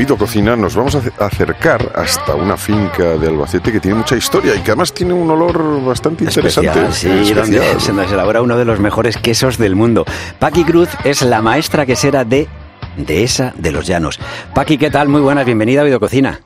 [0.00, 4.54] Oído Cocina nos vamos a acercar hasta una finca de Albacete que tiene mucha historia
[4.56, 6.90] y que además tiene un olor bastante interesante.
[6.92, 10.06] sí, donde se nos elabora uno de los mejores quesos del mundo.
[10.38, 12.48] Paqui Cruz es la maestra quesera de
[12.96, 14.18] Dehesa de los Llanos.
[14.54, 15.08] Paqui, ¿qué tal?
[15.08, 16.40] Muy buenas, bienvenida a Oído Cocina.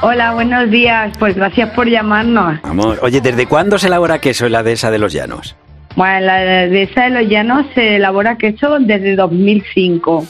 [0.00, 1.18] Hola, buenos días.
[1.18, 2.62] Pues gracias por llamarnos.
[2.62, 5.56] Vamos, oye, ¿desde cuándo se elabora queso en la Dehesa de los Llanos?
[5.96, 6.36] Bueno, en la
[6.68, 10.24] Dehesa de los Llanos se elabora queso desde 2005.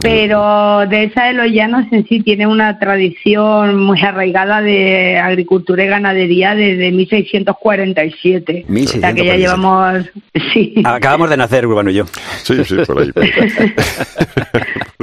[0.00, 5.84] Pero de esa de los llanos en sí tiene una tradición muy arraigada de agricultura
[5.84, 8.66] y ganadería desde 1647.
[8.68, 8.98] 1647.
[8.98, 10.04] O sea que ya llevamos...
[10.52, 10.74] Sí.
[10.84, 12.04] Acabamos de nacer, Urbano y yo.
[12.42, 13.10] Sí, sí, por ahí.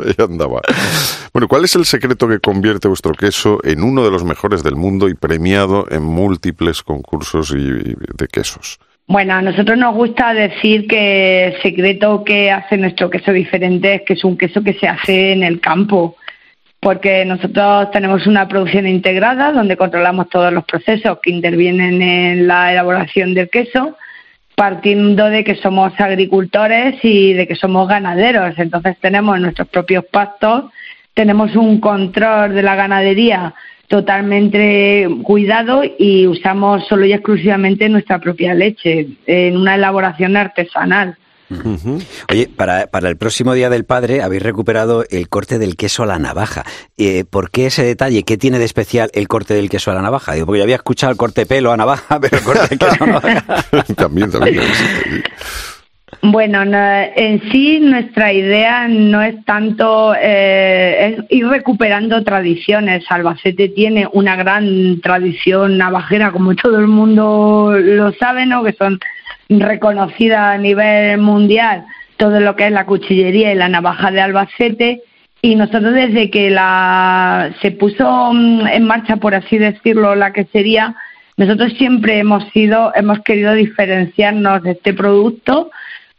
[0.03, 0.61] ahí andaba.
[1.31, 4.75] Bueno, ¿cuál es el secreto que convierte vuestro queso en uno de los mejores del
[4.75, 8.79] mundo y premiado en múltiples concursos y de quesos?
[9.09, 14.01] Bueno, a nosotros nos gusta decir que el secreto que hace nuestro queso diferente es
[14.01, 16.17] que es un queso que se hace en el campo,
[16.81, 22.73] porque nosotros tenemos una producción integrada donde controlamos todos los procesos que intervienen en la
[22.73, 23.95] elaboración del queso,
[24.55, 28.59] partiendo de que somos agricultores y de que somos ganaderos.
[28.59, 30.65] Entonces tenemos nuestros propios pastos,
[31.13, 33.53] tenemos un control de la ganadería
[33.87, 41.17] totalmente cuidado y usamos solo y exclusivamente nuestra propia leche en una elaboración artesanal.
[42.29, 46.05] Oye, para, para, el próximo Día del Padre habéis recuperado el corte del queso a
[46.05, 46.65] la navaja.
[46.97, 48.23] Eh, ¿Por qué ese detalle?
[48.23, 50.33] ¿Qué tiene de especial el corte del queso a la navaja?
[50.33, 53.03] Digo, porque yo había escuchado el corte pelo a navaja, pero el corte del queso
[53.03, 53.65] a navaja...
[53.95, 54.61] también, también.
[56.21, 63.05] Bueno, en sí nuestra idea no es tanto eh, ir recuperando tradiciones.
[63.09, 68.63] Albacete tiene una gran tradición navajera, como todo el mundo lo sabe, ¿no?
[68.63, 68.99] Que son
[69.49, 71.85] reconocidas a nivel mundial
[72.17, 75.01] todo lo que es la cuchillería y la navaja de Albacete.
[75.41, 80.45] Y nosotros desde que la se puso mm, en marcha, por así decirlo, la que
[80.45, 80.95] sería,
[81.37, 85.69] nosotros siempre hemos sido, hemos querido diferenciarnos de este producto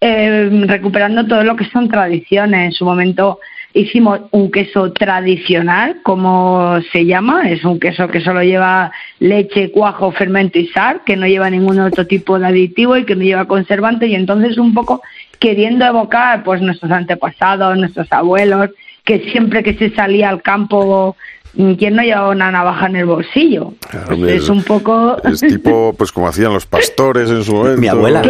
[0.01, 2.67] eh, recuperando todo lo que son tradiciones.
[2.67, 3.41] En su momento
[3.75, 10.11] hicimos un queso tradicional, como se llama, es un queso que solo lleva leche, cuajo,
[10.13, 13.47] fermento y sal, que no lleva ningún otro tipo de aditivo y que no lleva
[13.47, 15.03] conservante y entonces un poco
[15.39, 18.71] queriendo evocar pues nuestros antepasados, nuestros abuelos,
[19.05, 21.17] que siempre que se salía al campo
[21.55, 23.75] ¿Quién no llevaba una navaja en el bolsillo?
[24.07, 25.17] Pues es un poco...
[25.25, 27.81] Es tipo, pues como hacían los pastores en su momento.
[27.81, 28.23] Mi abuela.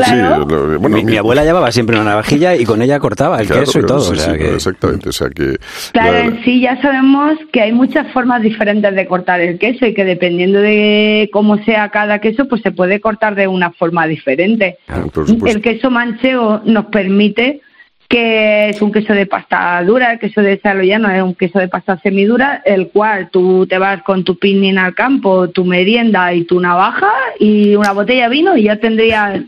[0.78, 4.12] bueno, mi, abuela llevaba siempre una navajilla y con ella cortaba el queso y todo.
[4.12, 5.56] Exactamente, o sea que...
[5.92, 9.94] Claro, en sí ya sabemos que hay muchas formas diferentes de cortar el queso y
[9.94, 14.78] que dependiendo de cómo sea cada queso, pues se puede cortar de una forma diferente.
[14.88, 15.04] Ah,
[15.46, 17.62] el queso manchego nos permite
[18.08, 21.68] que es un queso de pasta dura, el queso de Saloyano es un queso de
[21.68, 26.44] pasta semidura, el cual tú te vas con tu pinning al campo, tu merienda y
[26.44, 29.42] tu navaja y una botella de vino y ya tendrías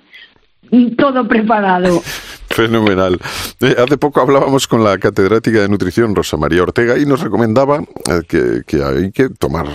[0.97, 2.03] todo preparado.
[2.51, 3.19] Fenomenal.
[3.61, 7.79] Eh, hace poco hablábamos con la catedrática de nutrición Rosa María Ortega y nos recomendaba
[7.79, 9.67] eh, que, hay que tomar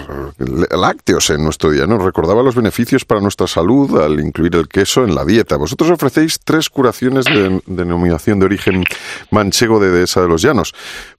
[0.72, 1.88] lácteos en nuestro día.
[1.88, 5.56] Nos recordaba los beneficios para nuestra salud al incluir el queso en la dieta.
[5.56, 8.84] Vosotros ofrecéis tres curaciones de denominación de origen
[9.32, 10.74] manchego de Dehesa de los Llanos.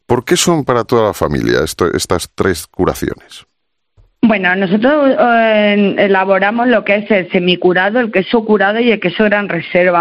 [0.06, 3.47] ¿Por qué son para toda la familia estas tres curaciones?
[4.27, 9.25] Bueno, nosotros eh, elaboramos lo que es el semicurado, el queso curado y el queso
[9.25, 10.01] gran reserva.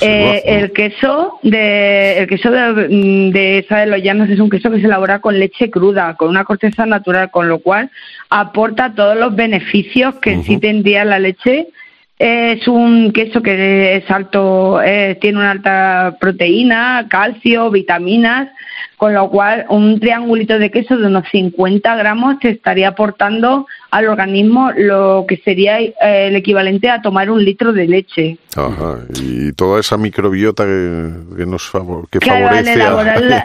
[0.00, 4.70] Eh, el queso de el queso de, de esa de los llanos es un queso
[4.70, 7.90] que se elabora con leche cruda, con una corteza natural, con lo cual
[8.30, 11.68] aporta todos los beneficios que sí tendría la leche
[12.18, 18.48] es un queso que es alto, eh, tiene una alta proteína, calcio, vitaminas,
[18.96, 24.08] con lo cual un triangulito de queso de unos 50 gramos te estaría aportando al
[24.08, 28.38] organismo lo que sería eh, el equivalente a tomar un litro de leche.
[28.54, 31.72] Ajá, y toda esa microbiota que, nos
[32.10, 33.44] que favorece a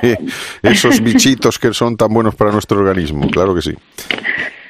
[0.69, 3.73] esos bichitos que son tan buenos para nuestro organismo, claro que sí.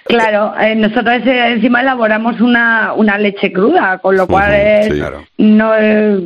[0.09, 4.51] Claro, eh, nosotros encima elaboramos una, una leche cruda, con lo cual
[5.37, 6.17] no eh,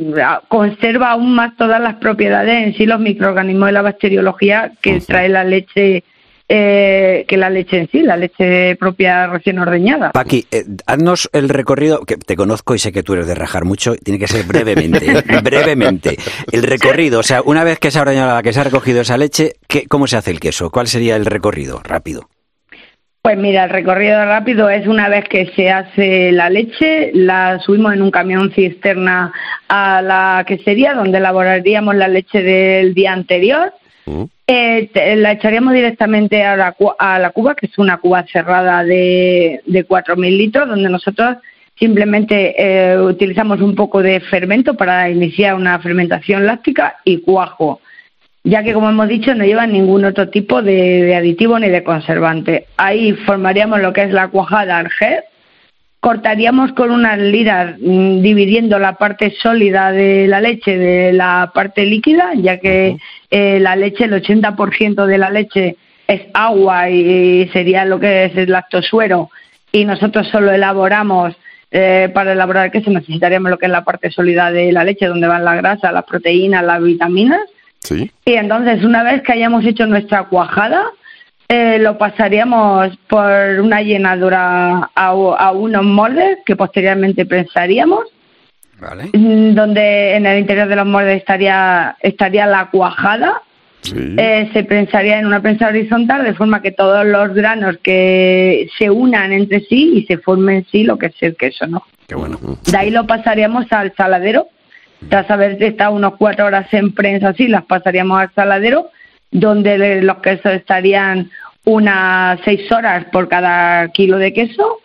[0.48, 5.28] conserva aún más todas las propiedades en sí, los microorganismos de la bacteriología que trae
[5.28, 6.02] la leche
[6.48, 10.12] eh, que la leche en sí, la leche propia recién ordeñada.
[10.12, 13.66] Paqui, eh, haznos el recorrido, que te conozco y sé que tú eres de rajar
[13.66, 15.22] mucho, tiene que ser brevemente, ¿eh?
[15.42, 16.16] brevemente.
[16.50, 19.02] El recorrido, o sea, una vez que se ha ordeñado la que se ha recogido
[19.02, 20.70] esa leche, ¿qué, ¿cómo se hace el queso?
[20.70, 21.82] ¿Cuál sería el recorrido?
[21.82, 22.30] Rápido.
[23.24, 27.94] Pues mira, el recorrido rápido es una vez que se hace la leche, la subimos
[27.94, 29.32] en un camión cisterna
[29.66, 33.72] a la quesería donde elaboraríamos la leche del día anterior.
[34.04, 34.24] Mm.
[34.46, 39.62] Eh, la echaríamos directamente a la, a la cuba, que es una cuba cerrada de,
[39.64, 41.38] de 4.000 litros, donde nosotros
[41.78, 47.80] simplemente eh, utilizamos un poco de fermento para iniciar una fermentación láctica y cuajo
[48.44, 52.66] ya que como hemos dicho no llevan ningún otro tipo de, aditivo ni de conservante.
[52.76, 55.24] Ahí formaríamos lo que es la cuajada arger,
[56.00, 61.86] cortaríamos con unas liras mm, dividiendo la parte sólida de la leche de la parte
[61.86, 62.98] líquida, ya que
[63.30, 65.76] eh, la leche, el 80% de la leche
[66.06, 69.30] es agua y sería lo que es el lactosuero
[69.72, 71.34] y nosotros solo elaboramos
[71.70, 75.26] eh, para elaborar queso necesitaríamos lo que es la parte sólida de la leche, donde
[75.26, 77.40] van la grasa, las proteínas, las vitaminas
[77.90, 80.84] y entonces, una vez que hayamos hecho nuestra cuajada,
[81.48, 88.04] eh, lo pasaríamos por una llenadura a, unos moldes que posteriormente prensaríamos.
[89.12, 93.42] Mm, donde en el interior de los moldes estaría, estaría la cuajada.
[93.94, 98.88] Eh, se prensaría en una prensa horizontal de forma que todos los granos que se
[98.88, 101.84] unan entre sí y se formen en sí lo que es el queso, ¿no?
[102.08, 102.38] Qué bueno.
[102.64, 104.48] De ahí lo pasaríamos al saladero
[105.08, 108.90] tras haber estado unos cuatro horas en prensa así, las pasaríamos al saladero,
[109.30, 111.30] donde los quesos estarían
[111.64, 114.80] unas seis horas por cada kilo de queso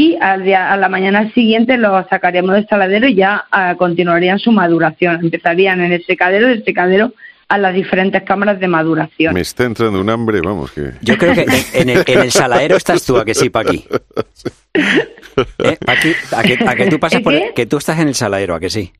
[0.00, 4.38] y al día, a la mañana siguiente los sacaríamos del saladero y ya ah, continuarían
[4.38, 5.20] su maduración.
[5.22, 7.12] Empezarían en el secadero, del secadero
[7.48, 9.34] a las diferentes cámaras de maduración.
[9.34, 10.92] Me está entrando un hambre, vamos que...
[11.02, 13.84] Yo creo que en el, en el saladero estás tú, a que sí, Paqui.
[14.74, 17.34] ¿Eh, Paqui a, que, a que tú pasas por...
[17.52, 18.92] que tú estás en el saladero, a que sí.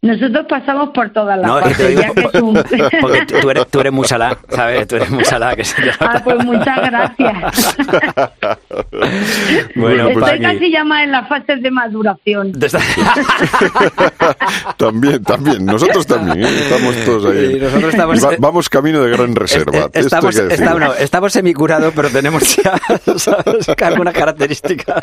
[0.00, 2.54] Nosotros pasamos por todas las no, partes, ya que tú...
[3.00, 4.86] Porque tú eres, tú eres muy salada, ¿sabes?
[4.86, 5.56] Tú eres muy salada.
[5.56, 5.64] Que
[5.98, 7.76] ah, pues muchas gracias.
[9.74, 12.52] bueno, pues Estoy casi ya más en las fases de maduración.
[14.76, 15.66] también, también.
[15.66, 16.44] Nosotros también.
[16.44, 16.48] ¿eh?
[16.48, 17.58] Estamos todos ahí.
[17.60, 19.90] nosotros estamos, vamos camino de gran reserva.
[19.92, 22.80] Estamos, está, estamos semicurados, pero tenemos ya
[23.16, 23.68] ¿sabes?
[23.82, 25.00] algunas características.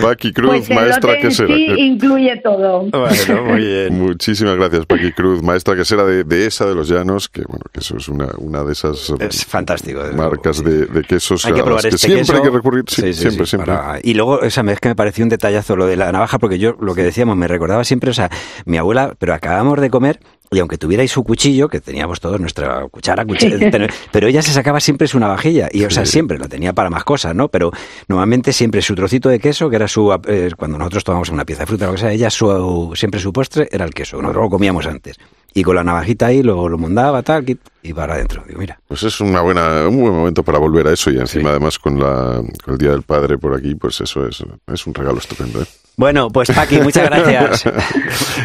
[0.00, 1.54] Paqui Cruz, pues maestra que será.
[1.54, 2.88] Sí, incluye todo.
[2.90, 3.51] Bueno,
[3.90, 7.80] Muchísimas gracias, Paqui Cruz, maestra que será de, esa de los llanos, que bueno, que
[7.80, 11.98] eso es una, una de esas es fantástico, marcas de, quesos hay que probar este
[11.98, 13.74] siempre hay que recurrir, siempre, siempre.
[14.02, 16.76] Y luego, esa vez que me pareció un detallazo lo de la navaja, porque yo
[16.80, 18.30] lo que decíamos, me recordaba siempre, o sea,
[18.64, 20.20] mi abuela, pero acabamos de comer
[20.52, 23.58] y aunque tuvierais su cuchillo, que teníamos todos nuestra cuchara, cuchillo,
[24.12, 27.04] pero ella se sacaba siempre su navajilla, y o sea, siempre lo tenía para más
[27.04, 27.48] cosas, ¿no?
[27.48, 27.70] Pero
[28.08, 31.62] normalmente siempre su trocito de queso, que era su, eh, cuando nosotros tomamos una pieza
[31.62, 34.50] de fruta, lo que sea, ella su, siempre su postre era el queso, nosotros lo
[34.50, 35.16] comíamos antes.
[35.54, 37.44] Y con la navajita ahí lo, lo mondaba, tal,
[37.82, 38.42] y para adentro.
[38.46, 38.80] Digo, mira.
[38.88, 41.98] Pues es una buena, un buen momento para volver a eso, y encima además con,
[42.00, 45.60] la, con el Día del Padre por aquí, pues eso es, es un regalo estupendo,
[45.60, 45.66] ¿eh?
[45.96, 47.64] Bueno, pues Paqui, muchas gracias.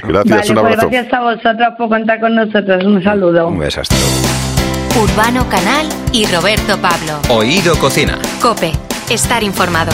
[0.03, 0.89] gracias, un pues abrazo.
[0.89, 2.83] gracias a vosotros por contar con nosotros.
[2.83, 3.47] Un saludo.
[3.47, 3.81] Un beso,
[5.01, 7.19] Urbano Canal y Roberto Pablo.
[7.29, 8.17] Oído Cocina.
[8.41, 8.71] Cope,
[9.09, 9.91] estar informado.